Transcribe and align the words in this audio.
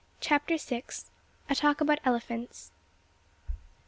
CHAPTER 0.19 0.57
SIX. 0.57 1.11
A 1.47 1.53
TALK 1.53 1.79
ABOUT 1.81 1.99
ELEPHANTS. 2.05 2.71